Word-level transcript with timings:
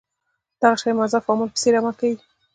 دغه 0.61 0.75
شي 0.81 0.91
مضاعف 0.99 1.25
عامل 1.31 1.49
په 1.51 1.57
څېر 1.61 1.73
عمل 1.79 1.93
کړی. 1.99 2.13